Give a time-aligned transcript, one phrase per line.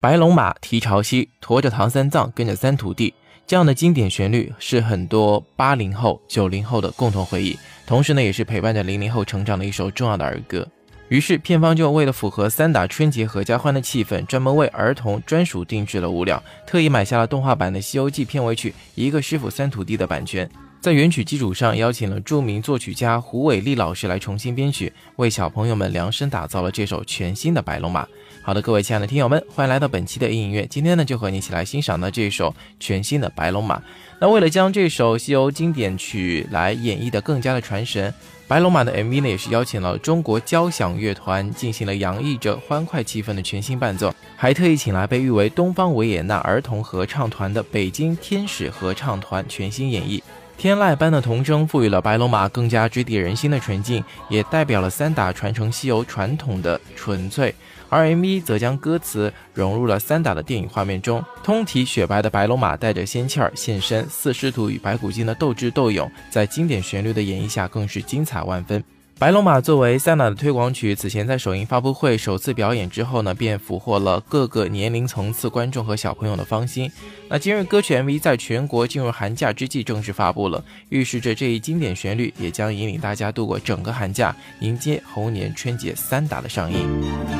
[0.00, 3.12] 白龙马提潮汐，驮着唐三藏，跟着三徒弟，
[3.48, 10.64] 这样的经典旋律是很多八零后、九零后的共同回忆，同时呢，也是陪伴着零零后成长的一首重要的儿歌。
[11.08, 20.48] 于是片方就为了符合三打春节合家欢的气氛，专门为儿童专属定制了物料，特意买下了动画版的《西游记》片尾曲《一个师傅三徒弟》的版权。
[20.80, 28.04] 在原曲基础上，邀请了著名作曲家胡伟立老师来重新编曲，为小朋友们量身打造了这首全新的《白龙马》。
[28.42, 30.66] 好的，各位亲爱的听友们，欢迎来到本期的音乐。
[30.70, 33.78] 今天呢，就和你一起来欣赏到这首全新的《白龙马》。
[34.18, 38.10] 那为了将这首西游经典曲来演绎的更加的传神，
[38.48, 50.22] 《白龙马》的 MV 呢，也是邀请了中国交响乐团进行了洋溢着欢快气氛的全新伴奏，还特意请来被誉为东方维也纳儿童合唱团的北京天使合唱团全新演绎。
[50.58, 57.54] 天籁般的童声赋予了白龙马更加直抵人心的纯净，也代表了三打传承西游传统的纯粹。
[57.88, 68.82] 而 MV 则将歌词融入了三打的电影画面中，通体雪白的白龙马带着仙气儿现身，四师徒与白骨精的斗智斗勇，在经典旋律的演绎下，更是精彩万分。
[69.18, 76.88] 白龙马作为三打的推广曲，此前在首映发布会首次表演之后呢，便俘获了各个年龄层次观众和小朋友的芳心。
[77.28, 87.37] 那今日歌曲 MV 在全国进入寒假之际正式发布了，预示着这一经典旋律也将引领大家度过整个寒假，迎接猴年春节三打的上映。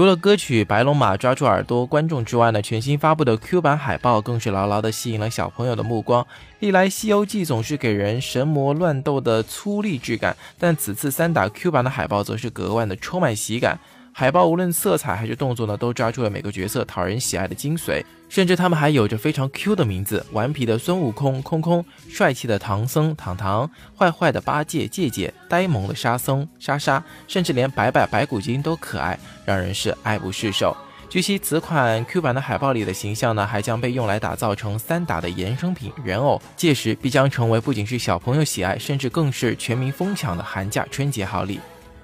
[0.00, 6.26] 除了歌曲《白龙马》抓住耳朵观众之外呢，全新发布的 Q 版海报更是牢牢地吸引了小朋友的目光。
[6.60, 13.78] 历来《西游记》总是给人神魔乱斗的粗粝质感，但此次三打 Q 版的海报则是格外的充满喜感。
[14.12, 30.76] 海报无论色彩还是动作呢，都抓住了每个角色讨人喜爱的精髓，甚至他们还有着非常 Q 的名字：顽皮的孙悟空空空，帅气的唐僧唐唐，坏坏的八戒戒戒，呆萌的沙僧沙沙，甚至连白白白骨精都可爱，让人是爱不释手。
[31.08, 41.58] 据悉，此款 Q 版的海报里的形象呢，还将被用来打造成三打的衍生品人偶，届时必将成为不仅是小朋友喜爱，甚至更是全民疯抢的寒假春节好礼。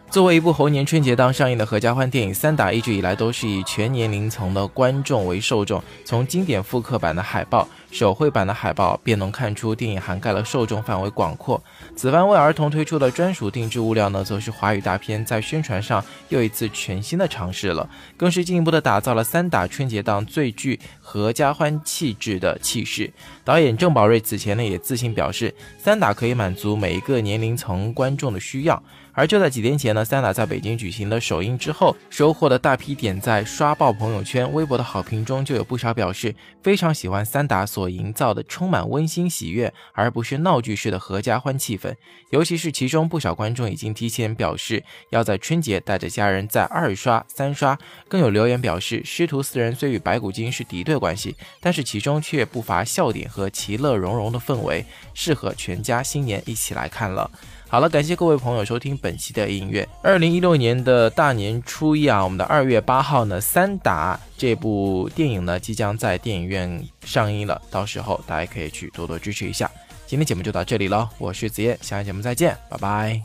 [0.08, 5.82] 作为一部猴年春节档上映的合家欢电影，《三打》一直以来都是以全年龄层的观众为受众。
[6.06, 11.62] 从经典复刻版的海报、手绘版的海报，便能看出电影涵盖了受众范围广阔。
[11.94, 17.86] 此番为儿童推出的专属定制物料呢，则是华语大片在宣传上又一次全新的尝试了，
[18.16, 23.12] 更是进一步的打造了《三打》春节档最具合家欢气质的气势。
[23.44, 28.82] 导演郑宝瑞此前呢也自信表示，《三打》可以满足每一个年龄层观众的需要。
[29.16, 41.94] 而就在几天前呢，三打在北京举行的首映之后，收获了大批点赞、刷爆朋友圈、微博的好评中，就有不少表示非常喜欢三打所营造的充满温馨喜悦，而不是闹剧式的合家欢气氛。
[42.28, 47.78] 尤其是其中不少观众已经提前表示要在春节带着家人再二刷、三刷，
[48.08, 54.84] 更有留言表示师徒四人虽与白骨精是敌对关系，但是其中却不乏笑点和其乐融融的氛围，
[55.14, 57.30] 适合全家新年一起来看了。
[57.68, 59.86] 好了，感谢各位朋友收听本期的音乐。
[60.00, 69.68] 二零一六年的大年初一啊，我们的二月八号呢，《三打》这部电影呢即将在电影院上映了，到时候大家可以去多多支持一下。
[70.06, 73.20] 今天节目就到这里了，我是子夜，下期节目再见，拜拜。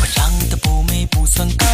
[0.00, 1.66] 我唱的不美不算歌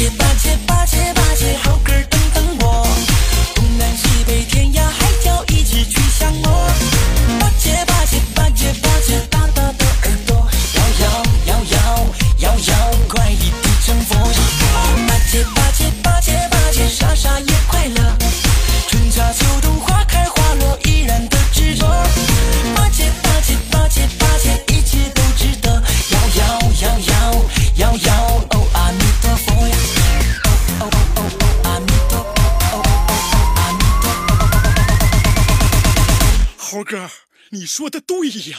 [0.00, 0.29] тебя.
[36.80, 37.10] 猴哥
[37.50, 38.56] 你说的对呀。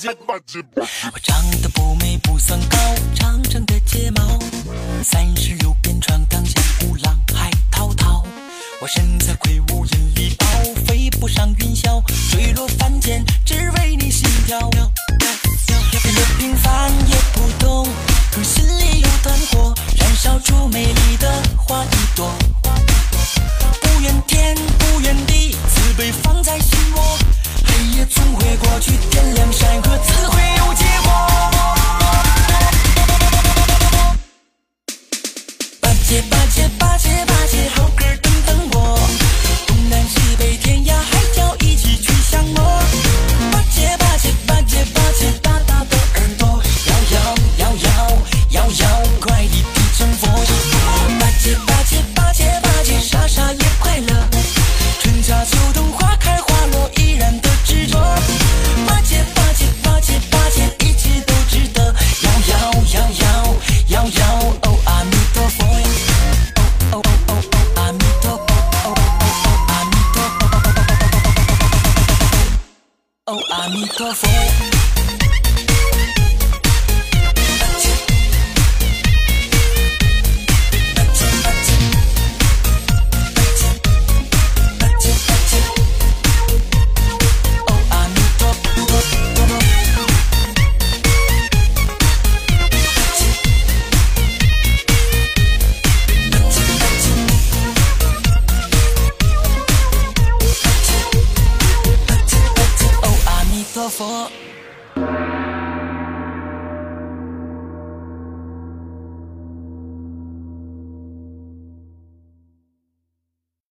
[0.00, 2.78] 我长得不美不算高，
[3.16, 4.38] 长长的睫毛，
[5.02, 8.24] 三十六变闯荡江湖浪海滔滔。
[8.80, 10.46] 我身在魁梧引力爆，
[10.86, 12.00] 飞不上云霄，
[12.30, 14.70] 坠落凡间只为你心跳。